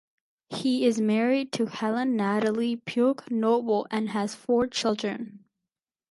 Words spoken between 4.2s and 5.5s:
four children.